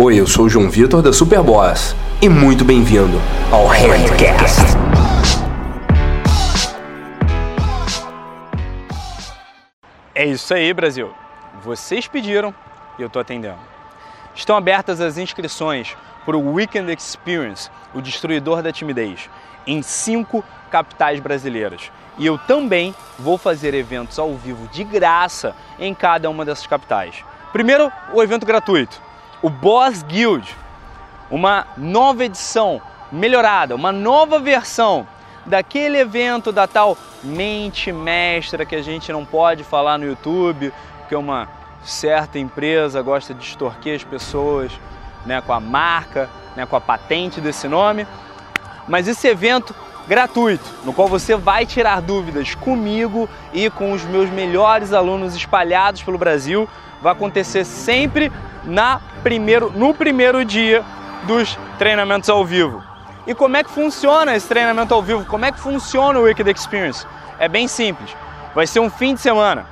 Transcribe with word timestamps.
Oi, 0.00 0.20
eu 0.20 0.28
sou 0.28 0.44
o 0.44 0.48
João 0.48 0.70
Vitor 0.70 1.02
da 1.02 1.12
Superboss 1.12 1.92
e 2.22 2.28
muito 2.28 2.64
bem-vindo 2.64 3.20
ao 3.50 3.66
Handcast. 3.66 4.62
É 10.14 10.24
isso 10.24 10.54
aí, 10.54 10.72
Brasil. 10.72 11.10
Vocês 11.64 12.06
pediram 12.06 12.54
e 12.96 13.02
eu 13.02 13.10
tô 13.10 13.18
atendendo. 13.18 13.58
Estão 14.36 14.56
abertas 14.56 15.00
as 15.00 15.18
inscrições 15.18 15.96
para 16.24 16.36
o 16.36 16.52
Weekend 16.52 16.92
Experience, 16.92 17.68
o 17.92 18.00
destruidor 18.00 18.62
da 18.62 18.70
timidez, 18.70 19.28
em 19.66 19.82
cinco 19.82 20.44
capitais 20.70 21.18
brasileiras. 21.18 21.90
E 22.16 22.24
eu 22.24 22.38
também 22.38 22.94
vou 23.18 23.36
fazer 23.36 23.74
eventos 23.74 24.16
ao 24.16 24.32
vivo 24.36 24.68
de 24.68 24.84
graça 24.84 25.56
em 25.76 25.92
cada 25.92 26.30
uma 26.30 26.44
dessas 26.44 26.68
capitais. 26.68 27.24
Primeiro, 27.52 27.90
o 28.12 28.22
evento 28.22 28.46
gratuito 28.46 29.07
o 29.42 29.48
Boss 29.48 30.02
Guild, 30.02 30.56
uma 31.30 31.66
nova 31.76 32.24
edição 32.24 32.80
melhorada, 33.12 33.74
uma 33.74 33.92
nova 33.92 34.38
versão 34.38 35.06
daquele 35.46 35.98
evento 35.98 36.52
da 36.52 36.66
tal 36.66 36.96
mente 37.22 37.90
mestra 37.92 38.66
que 38.66 38.74
a 38.74 38.82
gente 38.82 39.10
não 39.12 39.24
pode 39.24 39.64
falar 39.64 39.98
no 39.98 40.04
YouTube, 40.04 40.72
porque 40.98 41.14
uma 41.16 41.48
certa 41.82 42.38
empresa 42.38 43.00
gosta 43.00 43.32
de 43.32 43.44
extorquir 43.44 43.94
as 43.94 44.04
pessoas 44.04 44.72
né, 45.24 45.40
com 45.40 45.52
a 45.52 45.60
marca, 45.60 46.28
né, 46.54 46.66
com 46.66 46.76
a 46.76 46.80
patente 46.80 47.40
desse 47.40 47.68
nome. 47.68 48.06
Mas 48.86 49.06
esse 49.06 49.26
evento 49.28 49.74
gratuito, 50.06 50.64
no 50.84 50.92
qual 50.92 51.06
você 51.06 51.36
vai 51.36 51.66
tirar 51.66 52.00
dúvidas 52.00 52.54
comigo 52.54 53.28
e 53.52 53.70
com 53.70 53.92
os 53.92 54.02
meus 54.04 54.30
melhores 54.30 54.92
alunos 54.92 55.34
espalhados 55.34 56.02
pelo 56.02 56.18
Brasil, 56.18 56.68
vai 57.00 57.12
acontecer 57.12 57.64
sempre 57.64 58.32
na 58.68 59.00
primeiro, 59.22 59.72
no 59.74 59.94
primeiro 59.94 60.44
dia 60.44 60.84
dos 61.24 61.58
treinamentos 61.78 62.28
ao 62.28 62.44
vivo. 62.44 62.84
E 63.26 63.34
como 63.34 63.56
é 63.56 63.64
que 63.64 63.70
funciona 63.70 64.36
esse 64.36 64.46
treinamento 64.46 64.92
ao 64.92 65.02
vivo? 65.02 65.24
Como 65.24 65.44
é 65.44 65.50
que 65.50 65.58
funciona 65.58 66.18
o 66.18 66.22
Wicked 66.22 66.50
Experience? 66.50 67.06
É 67.38 67.48
bem 67.48 67.66
simples. 67.66 68.14
Vai 68.54 68.66
ser 68.66 68.80
um 68.80 68.90
fim 68.90 69.14
de 69.14 69.20
semana, 69.20 69.66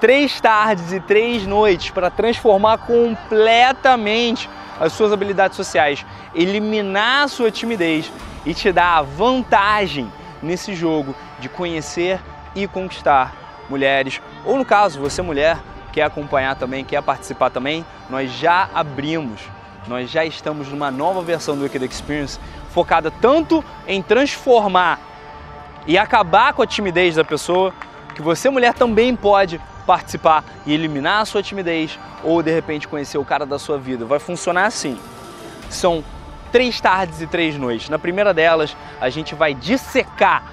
três 0.00 0.40
tardes 0.40 0.92
e 0.92 1.00
três 1.00 1.46
noites 1.46 1.90
para 1.90 2.10
transformar 2.10 2.78
completamente 2.78 4.48
as 4.80 4.92
suas 4.92 5.12
habilidades 5.12 5.56
sociais, 5.56 6.06
eliminar 6.34 7.24
a 7.24 7.28
sua 7.28 7.50
timidez 7.50 8.10
e 8.46 8.54
te 8.54 8.70
dar 8.70 8.98
a 8.98 9.02
vantagem 9.02 10.12
nesse 10.40 10.74
jogo 10.74 11.14
de 11.40 11.48
conhecer 11.48 12.20
e 12.54 12.68
conquistar 12.68 13.34
mulheres, 13.68 14.20
ou 14.44 14.56
no 14.56 14.64
caso, 14.64 15.00
você 15.00 15.20
mulher, 15.20 15.58
quer 15.92 16.02
acompanhar 16.02 16.56
também, 16.56 16.84
quer 16.84 17.02
participar 17.02 17.50
também, 17.50 17.84
nós 18.08 18.30
já 18.32 18.68
abrimos, 18.74 19.40
nós 19.86 20.10
já 20.10 20.24
estamos 20.24 20.68
numa 20.68 20.90
nova 20.90 21.22
versão 21.22 21.56
do 21.56 21.62
Wicked 21.62 21.84
Experience 21.84 22.38
focada 22.70 23.10
tanto 23.10 23.64
em 23.86 24.02
transformar 24.02 25.00
e 25.86 25.96
acabar 25.96 26.52
com 26.52 26.62
a 26.62 26.66
timidez 26.66 27.16
da 27.16 27.24
pessoa, 27.24 27.72
que 28.14 28.20
você 28.20 28.50
mulher 28.50 28.74
também 28.74 29.16
pode 29.16 29.60
participar 29.86 30.44
e 30.66 30.74
eliminar 30.74 31.22
a 31.22 31.24
sua 31.24 31.42
timidez 31.42 31.98
ou 32.22 32.42
de 32.42 32.52
repente 32.52 32.86
conhecer 32.86 33.16
o 33.16 33.24
cara 33.24 33.46
da 33.46 33.58
sua 33.58 33.78
vida. 33.78 34.04
Vai 34.04 34.18
funcionar 34.18 34.66
assim. 34.66 34.98
São 35.70 36.04
três 36.52 36.78
tardes 36.80 37.22
e 37.22 37.26
três 37.26 37.56
noites. 37.56 37.88
Na 37.88 37.98
primeira 37.98 38.34
delas, 38.34 38.76
a 39.00 39.08
gente 39.08 39.34
vai 39.34 39.54
dissecar 39.54 40.52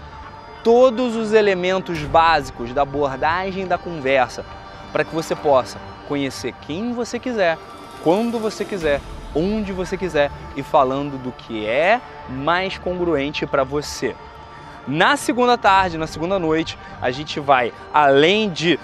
todos 0.64 1.16
os 1.16 1.34
elementos 1.34 2.00
básicos 2.00 2.74
da 2.74 2.84
abordagem 2.84 3.68
da 3.68 3.78
conversa 3.78 4.46
para 4.92 5.04
que 5.04 5.14
você 5.14 5.36
possa 5.36 5.80
conhecer 6.08 6.54
quem 6.62 6.94
você 6.94 7.20
quiser, 7.20 7.58
quando 8.04 8.40
você 8.40 8.64
quiser, 8.64 9.02
onde 9.34 9.74
você 9.74 9.98
quiser 9.98 10.32
e 10.56 10.64
falando 10.64 11.22
do 11.22 11.32
que 11.32 11.66
é 11.66 12.00
mais 12.30 12.78
congruente 12.78 13.46
para 13.46 13.64
você. 13.64 14.16
Na 14.88 15.18
segunda 15.18 15.58
tarde, 15.58 15.98
na 15.98 16.08
segunda 16.08 16.38
noite, 16.38 16.78
a 17.02 17.10
gente 17.10 17.40
vai, 17.40 17.74
além 17.92 18.50
de 18.50 18.80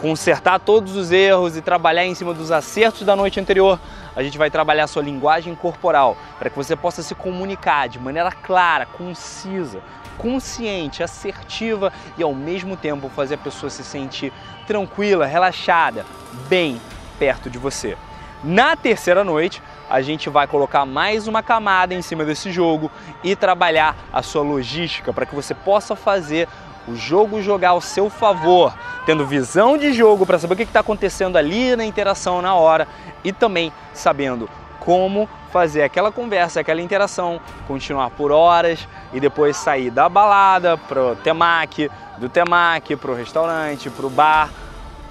consertar 0.00 0.58
todos 0.58 0.96
os 0.96 1.12
erros 1.12 1.56
e 1.56 1.62
trabalhar 1.62 2.04
em 2.04 2.14
cima 2.14 2.34
dos 2.34 2.50
acertos 2.50 3.06
da 3.06 3.14
noite 3.14 3.38
anterior, 3.38 3.78
a 4.16 4.22
gente 4.22 4.36
vai 4.36 4.50
trabalhar 4.50 4.84
a 4.84 4.86
sua 4.88 5.02
linguagem 5.02 5.54
corporal 5.54 6.16
para 6.38 6.50
que 6.50 6.56
você 6.56 6.74
possa 6.74 7.02
se 7.02 7.14
comunicar 7.14 7.88
de 7.88 8.00
maneira 8.00 8.32
clara, 8.32 8.84
concisa, 8.84 9.80
consciente, 10.18 11.02
assertiva 11.02 11.92
e 12.16 12.22
ao 12.22 12.34
mesmo 12.34 12.76
tempo 12.76 13.08
fazer 13.08 13.34
a 13.34 13.38
pessoa 13.38 13.70
se 13.70 13.82
sentir 13.82 14.32
tranquila, 14.66 15.26
relaxada, 15.26 16.04
bem 16.48 16.80
perto 17.18 17.50
de 17.50 17.58
você. 17.58 17.96
Na 18.44 18.74
terceira 18.74 19.22
noite, 19.22 19.62
a 19.88 20.00
gente 20.00 20.28
vai 20.28 20.46
colocar 20.46 20.84
mais 20.84 21.28
uma 21.28 21.42
camada 21.42 21.94
em 21.94 22.02
cima 22.02 22.24
desse 22.24 22.50
jogo 22.50 22.90
e 23.22 23.36
trabalhar 23.36 23.96
a 24.12 24.22
sua 24.22 24.42
logística 24.42 25.12
para 25.12 25.26
que 25.26 25.34
você 25.34 25.54
possa 25.54 25.94
fazer 25.94 26.48
o 26.88 26.96
jogo 26.96 27.40
jogar 27.40 27.70
ao 27.70 27.80
seu 27.80 28.10
favor, 28.10 28.76
tendo 29.06 29.26
visão 29.26 29.78
de 29.78 29.92
jogo 29.92 30.26
para 30.26 30.38
saber 30.38 30.54
o 30.54 30.56
que 30.56 30.62
está 30.64 30.80
acontecendo 30.80 31.36
ali 31.36 31.76
na 31.76 31.84
interação 31.84 32.42
na 32.42 32.54
hora 32.54 32.88
e 33.22 33.32
também 33.32 33.72
sabendo 33.94 34.48
como 34.80 35.28
fazer 35.52 35.82
aquela 35.82 36.10
conversa, 36.10 36.60
aquela 36.60 36.80
interação 36.80 37.38
continuar 37.68 38.10
por 38.10 38.32
horas 38.32 38.88
e 39.12 39.20
depois 39.20 39.56
sair 39.56 39.90
da 39.90 40.08
balada 40.08 40.78
pro 40.78 41.14
temaki, 41.16 41.90
do 42.16 42.28
temaki 42.28 42.96
pro 42.96 43.14
restaurante, 43.14 43.90
pro 43.90 44.08
bar 44.08 44.50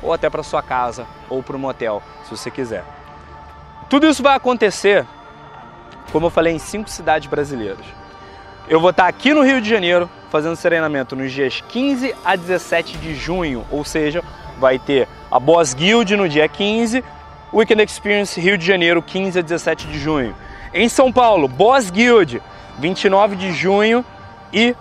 ou 0.01 0.11
até 0.11 0.29
para 0.29 0.41
sua 0.41 0.63
casa 0.63 1.05
ou 1.29 1.43
para 1.43 1.55
o 1.55 1.59
motel, 1.59 2.01
se 2.23 2.31
você 2.31 2.49
quiser. 2.49 2.83
Tudo 3.87 4.07
isso 4.07 4.23
vai 4.23 4.35
acontecer, 4.35 5.05
como 6.11 6.25
eu 6.25 6.31
falei, 6.31 6.53
em 6.53 6.59
cinco 6.59 6.89
cidades 6.89 7.29
brasileiras. 7.29 7.85
Eu 8.67 8.79
vou 8.79 8.89
estar 8.89 9.07
aqui 9.07 9.33
no 9.33 9.43
Rio 9.43 9.61
de 9.61 9.69
Janeiro 9.69 10.09
fazendo 10.29 10.57
treinamento 10.57 11.15
nos 11.15 11.31
dias 11.31 11.61
15 11.67 12.15
a 12.23 12.35
17 12.35 12.97
de 12.97 13.13
junho, 13.13 13.65
ou 13.69 13.83
seja, 13.83 14.23
vai 14.59 14.79
ter 14.79 15.07
a 15.29 15.39
Boss 15.39 15.73
Guild 15.73 16.15
no 16.15 16.27
dia 16.27 16.47
15, 16.47 17.03
Weekend 17.53 17.83
Experience 17.83 18.39
Rio 18.39 18.57
de 18.57 18.65
Janeiro, 18.65 19.01
15 19.01 19.39
a 19.39 19.41
17 19.41 19.87
de 19.87 19.99
junho. 19.99 20.33
Em 20.73 20.87
São 20.87 21.11
Paulo, 21.11 21.49
Boss 21.49 21.89
Guild, 21.89 22.41
29 22.79 23.35
de 23.35 23.51
junho 23.51 24.05
e 24.53 24.73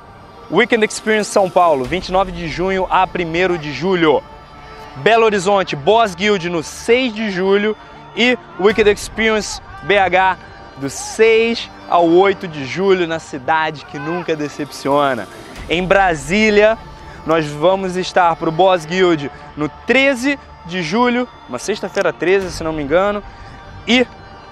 Weekend 0.48 0.84
Experience 0.84 1.30
São 1.30 1.50
Paulo, 1.50 1.84
29 1.84 2.30
de 2.30 2.46
junho 2.46 2.86
a 2.88 3.04
1 3.04 3.58
de 3.58 3.72
julho. 3.72 4.22
Belo 4.96 5.24
Horizonte, 5.24 5.74
Boss 5.74 6.14
Guild 6.14 6.48
no 6.48 6.62
6 6.62 7.12
de 7.12 7.30
julho 7.30 7.76
e 8.16 8.38
Wicked 8.60 8.88
Experience 8.88 9.60
BH 9.82 10.38
do 10.76 10.88
6 10.88 11.68
ao 11.88 12.08
8 12.08 12.46
de 12.46 12.64
julho 12.64 13.06
na 13.06 13.18
cidade 13.18 13.84
que 13.86 13.98
nunca 13.98 14.36
decepciona. 14.36 15.26
Em 15.68 15.84
Brasília, 15.84 16.78
nós 17.26 17.46
vamos 17.46 17.96
estar 17.96 18.36
para 18.36 18.48
o 18.48 18.52
Boss 18.52 18.84
Guild 18.84 19.30
no 19.56 19.68
13 19.86 20.38
de 20.66 20.82
julho, 20.82 21.28
uma 21.48 21.58
sexta-feira 21.58 22.12
13, 22.12 22.50
se 22.50 22.62
não 22.62 22.72
me 22.72 22.82
engano, 22.82 23.22
e 23.86 24.06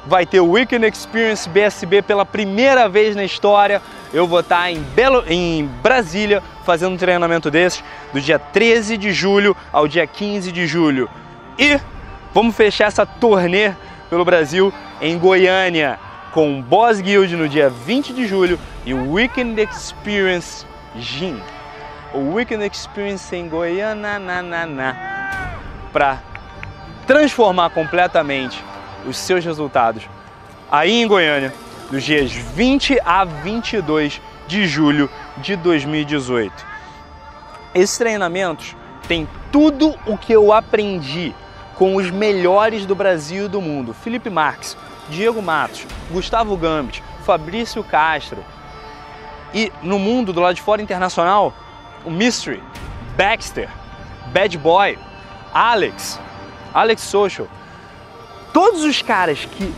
vai 0.06 0.24
ter 0.24 0.40
o 0.40 0.50
Weekend 0.50 0.86
Experience 0.86 1.48
BSB 1.48 2.02
pela 2.02 2.24
primeira 2.24 2.88
vez 2.88 3.14
na 3.14 3.24
história. 3.24 3.82
Eu 4.12 4.26
vou 4.26 4.40
estar 4.40 4.70
em, 4.70 4.80
Belo, 4.80 5.22
em 5.26 5.66
Brasília 5.82 6.42
fazendo 6.64 6.94
um 6.94 6.96
treinamento 6.96 7.50
desses 7.50 7.84
do 8.12 8.20
dia 8.20 8.38
13 8.38 8.96
de 8.96 9.12
julho 9.12 9.56
ao 9.72 9.86
dia 9.86 10.06
15 10.06 10.50
de 10.50 10.66
julho. 10.66 11.08
E 11.58 11.78
vamos 12.32 12.56
fechar 12.56 12.86
essa 12.86 13.04
turnê 13.04 13.72
pelo 14.08 14.24
Brasil 14.24 14.72
em 15.00 15.18
Goiânia 15.18 15.98
com 16.32 16.58
o 16.58 16.62
Boss 16.62 17.00
Guild 17.00 17.36
no 17.36 17.48
dia 17.48 17.68
20 17.68 18.12
de 18.12 18.26
julho 18.26 18.58
e 18.86 18.94
o 18.94 19.12
Weekend 19.12 19.60
Experience 19.60 20.64
GIN. 20.96 21.40
O 22.14 22.34
Weekend 22.34 22.64
Experience 22.64 23.34
em 23.36 23.48
Goiânia, 23.48 24.18
na, 24.18 24.42
na, 24.42 24.66
na 24.66 25.17
para 25.92 26.22
transformar 27.06 27.70
completamente 27.70 28.62
os 29.06 29.16
seus 29.16 29.44
resultados 29.44 30.08
aí 30.70 31.02
em 31.02 31.06
Goiânia, 31.06 31.52
dos 31.90 32.04
dias 32.04 32.32
20 32.32 32.98
a 33.04 33.24
22 33.24 34.20
de 34.46 34.66
julho 34.66 35.10
de 35.38 35.56
2018. 35.56 36.66
Esses 37.74 37.96
treinamentos 37.96 38.76
têm 39.06 39.28
tudo 39.50 39.94
o 40.06 40.16
que 40.16 40.32
eu 40.32 40.52
aprendi 40.52 41.34
com 41.76 41.96
os 41.96 42.10
melhores 42.10 42.84
do 42.84 42.94
Brasil 42.94 43.46
e 43.46 43.48
do 43.48 43.60
mundo. 43.60 43.94
Felipe 43.94 44.28
Marques, 44.28 44.76
Diego 45.08 45.40
Matos, 45.40 45.86
Gustavo 46.10 46.56
Gambit, 46.56 47.02
Fabrício 47.24 47.82
Castro. 47.84 48.44
E 49.54 49.72
no 49.82 49.98
mundo 49.98 50.32
do 50.32 50.40
lado 50.40 50.54
de 50.54 50.62
fora 50.62 50.82
internacional, 50.82 51.54
o 52.04 52.10
Mystery, 52.10 52.62
Baxter, 53.16 53.68
Bad 54.26 54.58
Boy, 54.58 54.98
Alex, 55.52 56.20
Alex 56.72 57.02
Social, 57.02 57.48
todos 58.52 58.82
os 58.84 59.02
caras 59.02 59.44
que 59.44 59.72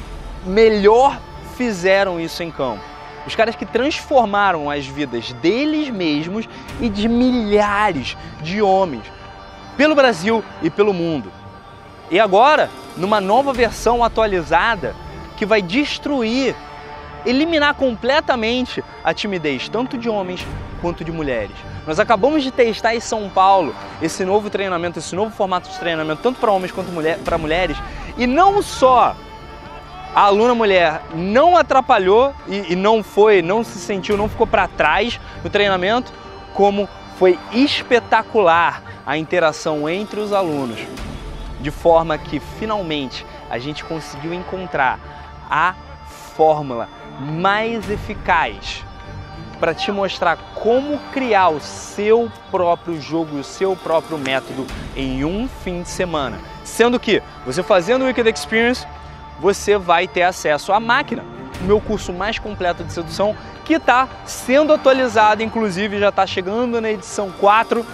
melhor 0.44 1.18
fizeram 1.56 2.18
isso 2.20 2.42
em 2.42 2.50
campo, 2.50 2.82
os 3.26 3.34
caras 3.34 3.54
que 3.54 3.66
transformaram 3.66 4.70
as 4.70 4.86
vidas 4.86 5.32
deles 5.34 5.90
mesmos 5.90 6.48
e 6.80 6.88
de 6.88 7.08
milhares 7.08 8.16
de 8.40 8.62
homens 8.62 9.04
pelo 9.76 9.94
Brasil 9.94 10.44
e 10.62 10.68
pelo 10.68 10.92
mundo. 10.92 11.32
E 12.10 12.18
agora, 12.18 12.68
numa 12.96 13.20
nova 13.20 13.52
versão 13.52 14.02
atualizada, 14.02 14.94
que 15.36 15.46
vai 15.46 15.62
destruir, 15.62 16.54
eliminar 17.26 17.74
completamente 17.74 18.82
a 19.04 19.12
timidez, 19.14 19.68
tanto 19.68 19.98
de 19.98 20.08
homens 20.08 20.46
quanto 20.80 21.04
de 21.04 21.12
mulheres. 21.12 21.56
Nós 21.86 21.98
acabamos 21.98 22.42
de 22.42 22.50
testar 22.50 22.94
em 22.94 23.00
São 23.00 23.28
Paulo 23.28 23.74
esse 24.00 24.24
novo 24.24 24.48
treinamento, 24.50 24.98
esse 24.98 25.14
novo 25.14 25.34
formato 25.34 25.68
de 25.70 25.78
treinamento, 25.78 26.22
tanto 26.22 26.40
para 26.40 26.50
homens 26.50 26.72
quanto 26.72 26.90
mulher, 26.90 27.18
para 27.18 27.38
mulheres, 27.38 27.76
e 28.16 28.26
não 28.26 28.62
só 28.62 29.14
a 30.14 30.22
aluna 30.22 30.54
mulher 30.54 31.02
não 31.14 31.56
atrapalhou 31.56 32.34
e, 32.48 32.72
e 32.72 32.76
não 32.76 33.02
foi, 33.02 33.42
não 33.42 33.62
se 33.62 33.78
sentiu, 33.78 34.16
não 34.16 34.28
ficou 34.28 34.46
para 34.46 34.66
trás 34.66 35.20
no 35.44 35.50
treinamento, 35.50 36.12
como 36.54 36.88
foi 37.16 37.38
espetacular 37.52 38.82
a 39.06 39.16
interação 39.16 39.88
entre 39.88 40.20
os 40.20 40.32
alunos, 40.32 40.78
de 41.60 41.70
forma 41.70 42.18
que 42.18 42.40
finalmente 42.40 43.26
a 43.48 43.58
gente 43.58 43.84
conseguiu 43.84 44.32
encontrar 44.32 44.98
a 45.50 45.74
fórmula 46.40 46.88
mais 47.18 47.90
eficaz 47.90 48.82
para 49.58 49.74
te 49.74 49.92
mostrar 49.92 50.38
como 50.54 50.98
criar 51.12 51.50
o 51.50 51.60
seu 51.60 52.32
próprio 52.50 52.98
jogo 52.98 53.36
e 53.36 53.40
o 53.40 53.44
seu 53.44 53.76
próprio 53.76 54.16
método 54.16 54.66
em 54.96 55.22
um 55.22 55.46
fim 55.46 55.82
de 55.82 55.90
semana. 55.90 56.40
Sendo 56.64 56.98
que 56.98 57.22
você 57.44 57.62
fazendo 57.62 58.00
o 58.00 58.06
Wicked 58.06 58.26
Experience, 58.30 58.86
você 59.38 59.76
vai 59.76 60.08
ter 60.08 60.22
acesso 60.22 60.72
à 60.72 60.80
máquina, 60.80 61.22
o 61.60 61.64
meu 61.64 61.78
curso 61.78 62.10
mais 62.10 62.38
completo 62.38 62.82
de 62.84 62.90
sedução, 62.94 63.36
que 63.62 63.74
está 63.74 64.08
sendo 64.24 64.72
atualizado, 64.72 65.42
inclusive 65.42 65.98
já 65.98 66.08
está 66.08 66.26
chegando 66.26 66.80
na 66.80 66.90
edição 66.90 67.30
4 67.32 67.84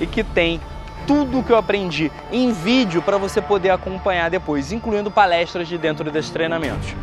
e 0.00 0.06
que 0.08 0.24
tem 0.24 0.60
tudo 1.06 1.44
que 1.44 1.52
eu 1.52 1.56
aprendi 1.56 2.10
em 2.32 2.50
vídeo 2.50 3.00
para 3.02 3.18
você 3.18 3.40
poder 3.40 3.70
acompanhar 3.70 4.28
depois, 4.30 4.72
incluindo 4.72 5.12
palestras 5.12 5.68
de 5.68 5.78
dentro 5.78 6.10
desses 6.10 6.32
treinamentos. 6.32 6.96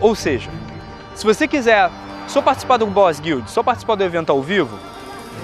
Ou 0.00 0.14
seja, 0.14 0.50
se 1.14 1.24
você 1.24 1.46
quiser 1.46 1.90
só 2.26 2.40
participar 2.40 2.76
do 2.78 2.86
Boss 2.86 3.20
Guild, 3.20 3.50
só 3.50 3.62
participar 3.62 3.94
do 3.94 4.04
evento 4.04 4.30
ao 4.30 4.42
vivo, 4.42 4.78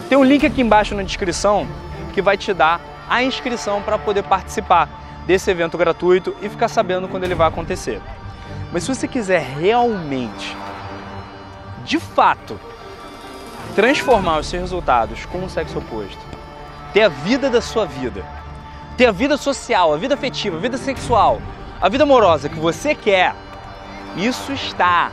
tem 0.09 0.17
um 0.17 0.25
link 0.25 0.45
aqui 0.47 0.63
embaixo 0.63 0.95
na 0.95 1.03
descrição 1.03 1.67
que 2.13 2.23
vai 2.23 2.37
te 2.37 2.53
dar 2.53 2.81
a 3.09 3.23
inscrição 3.23 3.83
para 3.83 3.99
poder 3.99 4.23
participar 4.23 4.89
desse 5.27 5.51
evento 5.51 5.77
gratuito 5.77 6.35
e 6.41 6.49
ficar 6.49 6.69
sabendo 6.69 7.09
quando 7.09 7.25
ele 7.25 7.35
vai 7.35 7.49
acontecer. 7.49 8.01
Mas 8.73 8.83
se 8.83 8.95
você 8.95 9.07
quiser 9.07 9.41
realmente, 9.41 10.57
de 11.85 11.99
fato, 11.99 12.59
transformar 13.75 14.39
os 14.39 14.47
seus 14.47 14.63
resultados 14.63 15.25
com 15.27 15.45
o 15.45 15.51
sexo 15.51 15.79
oposto, 15.79 16.19
ter 16.93 17.03
a 17.03 17.09
vida 17.09 17.51
da 17.51 17.61
sua 17.61 17.87
vida, 17.87 18.25
ter 18.97 19.07
a 19.07 19.13
vida 19.13 19.37
social, 19.37 19.93
a 19.93 19.97
vida 19.97 20.15
afetiva, 20.15 20.57
a 20.57 20.61
vida 20.61 20.77
sexual, 20.77 21.41
a 21.81 21.89
vida 21.89 22.05
amorosa 22.05 22.49
que 22.49 22.59
você 22.59 22.95
quer, 22.95 23.35
isso 24.17 24.53
está 24.53 25.11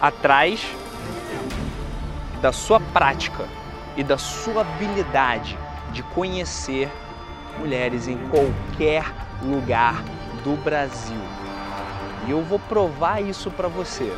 atrás 0.00 0.66
da 2.40 2.52
sua 2.52 2.80
prática 2.80 3.44
e 3.96 4.04
da 4.04 4.18
sua 4.18 4.60
habilidade 4.62 5.58
de 5.92 6.02
conhecer 6.02 6.90
mulheres 7.58 8.06
em 8.06 8.18
qualquer 8.28 9.04
lugar 9.42 10.02
do 10.44 10.56
Brasil. 10.62 11.20
E 12.26 12.30
eu 12.30 12.42
vou 12.42 12.58
provar 12.58 13.22
isso 13.22 13.50
para 13.50 13.68
você, 13.68 14.12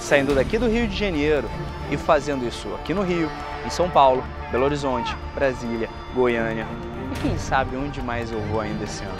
saindo 0.00 0.34
daqui 0.34 0.56
do 0.56 0.68
Rio 0.68 0.86
de 0.86 0.96
Janeiro 0.96 1.50
e 1.90 1.96
fazendo 1.96 2.46
isso 2.46 2.72
aqui 2.74 2.94
no 2.94 3.02
Rio, 3.02 3.30
em 3.66 3.70
São 3.70 3.90
Paulo, 3.90 4.24
Belo 4.50 4.64
Horizonte, 4.64 5.14
Brasília, 5.34 5.90
Goiânia 6.14 6.66
e 7.12 7.20
quem 7.20 7.36
sabe 7.36 7.76
onde 7.76 8.00
mais 8.00 8.30
eu 8.30 8.40
vou 8.42 8.60
ainda 8.60 8.84
esse 8.84 9.04
ano. 9.04 9.18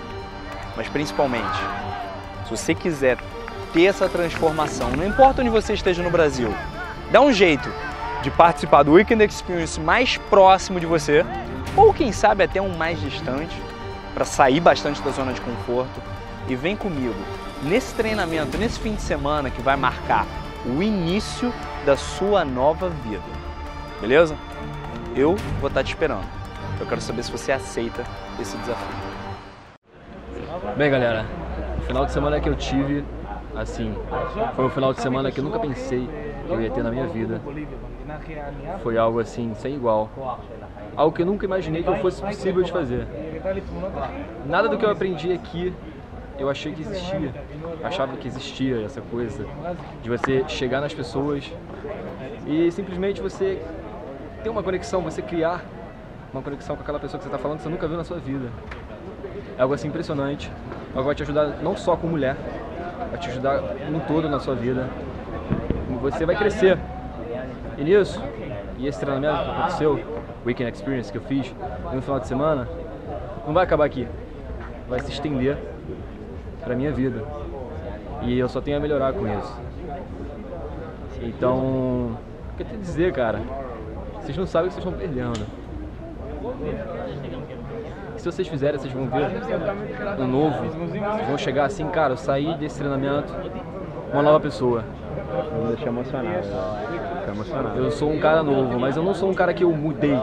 Mas 0.76 0.88
principalmente, 0.88 1.58
se 2.44 2.50
você 2.50 2.75
quiser 2.75 3.19
ter 3.75 3.87
essa 3.87 4.09
transformação, 4.09 4.88
não 4.93 5.05
importa 5.05 5.43
onde 5.43 5.50
você 5.50 5.75
esteja 5.75 6.00
no 6.00 6.09
Brasil, 6.09 6.55
dá 7.11 7.21
um 7.21 7.32
jeito 7.32 7.69
de 8.23 8.31
participar 8.31 8.85
do 8.85 8.93
Weekend 8.93 9.25
Experience 9.25 9.81
mais 9.81 10.17
próximo 10.17 10.79
de 10.79 10.87
você, 10.87 11.26
ou 11.76 11.93
quem 11.93 12.12
sabe 12.12 12.44
até 12.44 12.62
um 12.62 12.76
mais 12.76 13.00
distante, 13.00 13.61
para 14.15 14.25
sair 14.25 14.61
bastante 14.61 15.03
da 15.03 15.11
zona 15.11 15.32
de 15.32 15.41
conforto 15.41 16.00
e 16.49 16.55
vem 16.55 16.76
comigo 16.76 17.17
nesse 17.65 17.93
treinamento, 17.97 18.56
nesse 18.56 18.79
fim 18.79 18.94
de 18.94 19.03
semana 19.03 19.50
que 19.50 19.61
vai 19.61 19.75
marcar 19.75 20.25
o 20.65 20.81
início 20.81 21.53
da 21.85 21.97
sua 21.97 22.44
nova 22.44 22.88
vida. 22.88 23.25
Beleza? 24.00 24.37
Eu 25.17 25.35
vou 25.61 25.69
estar 25.69 25.82
te 25.82 25.88
esperando. 25.88 26.25
Eu 26.79 26.87
quero 26.87 27.00
saber 27.00 27.25
se 27.25 27.32
você 27.32 27.50
aceita 27.50 28.05
esse 28.41 28.56
desafio. 28.59 28.87
Bem, 30.77 30.91
galera, 30.91 31.27
final 31.87 32.06
de 32.06 32.12
semana 32.12 32.41
que 32.41 32.49
eu 32.49 32.55
tive, 32.55 33.05
assim, 33.56 33.95
foi 34.55 34.65
um 34.65 34.71
final 34.71 34.93
de 34.93 35.01
semana 35.01 35.31
que 35.31 35.39
eu 35.39 35.45
nunca 35.45 35.59
pensei 35.59 36.09
que 36.47 36.53
eu 36.53 36.61
ia 36.61 36.71
ter 36.71 36.83
na 36.83 36.91
minha 36.91 37.06
vida. 37.06 37.41
Foi 38.83 38.99
algo 38.99 39.21
assim, 39.21 39.55
sem 39.55 39.75
igual. 39.75 40.11
Algo 40.97 41.15
que 41.15 41.23
eu 41.23 41.27
nunca 41.27 41.45
imaginei 41.45 41.83
que 41.83 41.89
eu 41.89 41.97
fosse 41.97 42.23
possível 42.23 42.62
de 42.62 42.71
fazer. 42.71 43.06
Nada 44.47 44.69
do 44.69 44.79
que 44.79 44.85
eu 44.85 44.91
aprendi 44.91 45.33
aqui 45.33 45.73
eu 46.39 46.51
achei 46.51 46.73
que 46.73 46.83
existia. 46.83 47.33
Achava 47.83 48.17
que 48.17 48.27
existia 48.27 48.85
essa 48.85 49.01
coisa 49.01 49.47
de 50.03 50.11
você 50.11 50.45
chegar 50.49 50.81
nas 50.81 50.93
pessoas 50.93 51.51
e 52.47 52.71
simplesmente 52.73 53.21
você 53.21 53.62
ter 54.43 54.51
uma 54.51 54.62
conexão, 54.62 55.01
você 55.01 55.23
criar 55.23 55.65
uma 56.33 56.43
conexão 56.43 56.77
com 56.77 56.83
aquela 56.83 56.99
pessoa 56.99 57.19
que 57.19 57.25
você 57.25 57.29
está 57.29 57.39
falando 57.39 57.59
que 57.59 57.65
você 57.65 57.71
nunca 57.71 57.87
viu 57.87 57.97
na 57.97 58.05
sua 58.05 58.19
vida. 58.19 58.51
É 59.56 59.62
algo 59.62 59.75
assim 59.75 59.89
impressionante. 59.89 60.51
Algo 60.95 61.06
vai 61.06 61.15
te 61.15 61.23
ajudar 61.23 61.62
não 61.62 61.77
só 61.77 61.97
com 61.97 62.06
mulher, 62.06 62.37
vai 63.11 63.19
te 63.19 63.31
ajudar 63.31 63.61
no 63.91 64.00
todo 64.00 64.29
na 64.29 64.38
sua 64.41 64.55
vida. 64.55 64.88
Você 66.00 66.26
vai 66.26 66.37
crescer. 66.37 66.79
E 67.76 67.85
nisso, 67.85 68.23
e 68.79 68.87
esse 68.87 69.00
treinamento 69.00 69.44
que 69.44 69.50
aconteceu, 69.50 70.00
Weekend 70.46 70.73
Experience 70.73 71.11
que 71.11 71.19
eu 71.19 71.23
fiz 71.23 71.55
no 71.93 72.02
final 72.02 72.20
de 72.20 72.26
semana, 72.26 72.69
não 73.46 73.52
vai 73.52 73.64
acabar 73.64 73.85
aqui. 73.85 74.06
Vai 74.88 75.00
se 75.00 75.11
estender 75.11 75.56
para 76.61 76.75
minha 76.75 76.93
vida. 76.93 77.23
E 78.23 78.38
eu 78.38 78.49
só 78.49 78.61
tenho 78.61 78.76
a 78.76 78.81
melhorar 78.81 79.12
com 79.12 79.26
isso. 79.26 79.61
Então, 81.23 81.58
o 81.58 82.56
que 82.56 82.62
eu 82.62 82.67
tenho 82.67 82.79
a 82.79 82.82
dizer, 82.82 83.12
cara? 83.12 83.41
Vocês 84.20 84.37
não 84.37 84.46
sabem 84.46 84.69
o 84.69 84.75
que 84.75 84.81
vocês 84.81 84.87
estão 84.87 84.99
perdendo. 84.99 85.46
Se 88.16 88.25
vocês 88.25 88.49
fizerem, 88.49 88.78
vocês 88.78 88.93
vão 88.93 89.06
ver 89.06 89.26
um 90.19 90.26
novo. 90.26 90.64
Vocês 90.64 91.26
vão 91.26 91.38
chegar 91.38 91.64
assim, 91.66 91.87
cara, 91.88 92.14
eu 92.14 92.16
saí 92.16 92.55
desse 92.56 92.78
treinamento 92.78 93.32
uma 94.12 94.22
nova 94.22 94.41
pessoa. 94.41 94.84
Me 95.60 95.69
deixa 95.69 95.89
emocionado. 95.89 96.43
Fica 96.43 97.32
emocionado. 97.32 97.79
Eu 97.79 97.91
sou 97.91 98.12
um 98.12 98.20
cara 98.20 98.43
novo, 98.43 98.79
mas 98.79 98.96
eu 98.96 99.03
não 99.03 99.15
sou 99.15 99.31
um 99.31 99.34
cara 99.34 99.53
que 99.53 99.65
eu 99.65 99.72
mudei. 99.72 100.19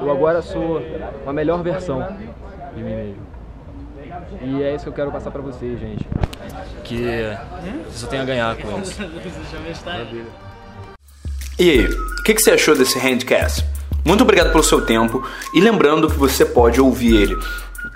Eu 0.00 0.10
agora 0.10 0.42
sou 0.42 0.80
uma 1.24 1.32
melhor 1.32 1.62
versão 1.62 2.06
de 2.74 2.82
mim 2.82 2.94
mesmo. 2.94 3.26
E 4.40 4.62
é 4.62 4.74
isso 4.74 4.84
que 4.84 4.90
eu 4.90 4.94
quero 4.94 5.10
passar 5.10 5.30
pra 5.30 5.42
vocês, 5.42 5.78
gente. 5.78 6.06
Que 6.84 7.36
você 7.86 7.98
só 7.98 8.06
tem 8.06 8.20
a 8.20 8.24
ganhar 8.24 8.56
com 8.56 8.80
isso. 8.80 9.02
E 11.58 11.70
aí, 11.70 11.86
o 11.86 12.22
que, 12.22 12.34
que 12.34 12.40
você 12.42 12.50
achou 12.50 12.76
desse 12.76 12.98
handcast? 12.98 13.64
Muito 14.06 14.22
obrigado 14.22 14.52
pelo 14.52 14.62
seu 14.62 14.80
tempo 14.80 15.22
e 15.52 15.60
lembrando 15.60 16.08
que 16.08 16.16
você 16.16 16.44
pode 16.44 16.80
ouvir 16.80 17.16
ele 17.16 17.36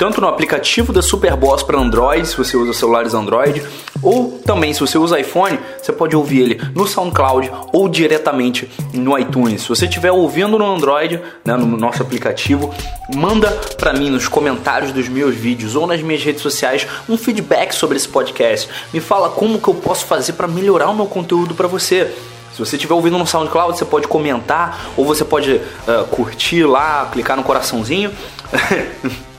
tanto 0.01 0.21
no 0.21 0.29
aplicativo 0.29 0.93
da 0.93 1.03
Superboss 1.03 1.63
para 1.63 1.79
Android, 1.79 2.27
se 2.27 2.37
você 2.37 2.57
usa 2.57 2.73
celulares 2.73 3.13
Android, 3.13 3.63
ou 4.03 4.41
também 4.45 4.73
se 4.73 4.81
você 4.81 4.97
usa 4.97 5.21
iPhone, 5.21 5.59
você 5.81 5.93
pode 5.93 6.17
ouvir 6.17 6.41
ele 6.41 6.61
no 6.75 6.87
SoundCloud 6.87 7.51
ou 7.73 7.89
diretamente 7.89 8.71
no 8.95 9.19
iTunes. 9.19 9.63
Se 9.63 9.69
você 9.69 9.85
estiver 9.85 10.11
ouvindo 10.11 10.59
no 10.59 10.65
Android, 10.65 11.21
né, 11.45 11.55
no 11.55 11.77
nosso 11.77 12.03
aplicativo, 12.03 12.75
manda 13.15 13.51
para 13.77 13.93
mim 13.93 14.09
nos 14.09 14.27
comentários 14.27 14.93
dos 14.93 15.09
meus 15.09 15.35
vídeos 15.35 15.77
ou 15.77 15.87
nas 15.87 16.01
minhas 16.01 16.23
redes 16.23 16.41
sociais 16.41 16.87
um 17.07 17.19
feedback 17.19 17.75
sobre 17.75 17.99
esse 17.99 18.09
podcast. 18.09 18.71
Me 18.95 19.01
fala 19.01 19.29
como 19.29 19.61
que 19.61 19.69
eu 19.69 19.75
posso 19.75 20.07
fazer 20.07 20.33
para 20.33 20.49
melhorar 20.49 20.89
o 20.89 20.95
meu 20.95 21.07
conteúdo 21.07 21.55
para 21.55 21.69
você. 21.69 22.11
Se 22.53 22.59
você 22.59 22.77
estiver 22.77 22.95
ouvindo 22.95 23.17
no 23.17 23.27
SoundCloud, 23.27 23.79
você 23.79 23.85
pode 23.85 24.09
comentar 24.09 24.91
ou 24.97 25.05
você 25.05 25.25
pode 25.25 25.53
uh, 25.53 26.07
curtir 26.11 26.65
lá, 26.65 27.09
clicar 27.13 27.37
no 27.37 27.43
coraçãozinho. 27.43 28.13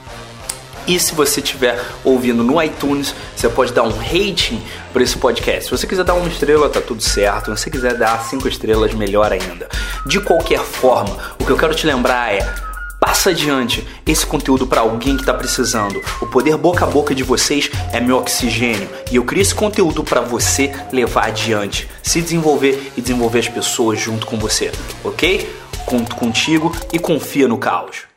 E 0.88 1.00
se 1.00 1.14
você 1.14 1.42
estiver 1.42 1.80
ouvindo 2.04 2.44
no 2.44 2.62
iTunes, 2.62 3.14
você 3.36 3.48
pode 3.48 3.72
dar 3.72 3.84
um 3.84 3.96
rating 3.96 4.62
para 4.92 5.04
esse 5.04 5.16
podcast. 5.16 5.66
Se 5.66 5.72
você 5.72 5.86
quiser 5.86 6.04
dar 6.04 6.16
uma 6.16 6.28
estrela, 6.28 6.68
tá 6.70 6.82
tudo 6.82 7.02
certo. 7.04 7.56
Se 7.56 7.64
você 7.64 7.70
quiser 7.70 7.96
dar 7.96 8.20
cinco 8.24 8.48
estrelas, 8.48 8.94
melhor 8.94 9.32
ainda. 9.32 9.70
De 10.06 10.20
qualquer 10.20 10.60
forma, 10.60 11.16
o 11.40 11.46
que 11.46 11.52
eu 11.52 11.58
quero 11.58 11.76
te 11.76 11.86
lembrar 11.86 12.34
é 12.34 12.71
passa 13.02 13.32
adiante 13.32 13.84
esse 14.06 14.26
conteúdo 14.26 14.68
para 14.68 14.82
alguém 14.82 15.16
que 15.16 15.24
está 15.24 15.34
precisando. 15.34 16.00
O 16.22 16.28
poder 16.28 16.56
boca 16.56 16.86
a 16.86 16.88
boca 16.88 17.16
de 17.16 17.24
vocês 17.24 17.70
é 17.92 18.00
meu 18.00 18.18
oxigênio 18.18 18.88
e 19.12 19.16
eu 19.16 19.26
crio 19.26 19.42
esse 19.42 19.56
conteúdo 19.56 20.04
para 20.04 20.22
você 20.22 20.72
levar 20.94 21.26
adiante, 21.26 21.90
se 22.04 22.22
desenvolver 22.22 22.94
e 22.96 23.02
desenvolver 23.02 23.40
as 23.40 23.50
pessoas 23.50 24.00
junto 24.00 24.28
com 24.28 24.38
você, 24.38 24.72
ok? 25.04 25.50
Conto 25.86 26.16
contigo 26.16 26.72
e 26.94 27.00
confia 27.00 27.48
no 27.48 27.58
caos. 27.58 28.11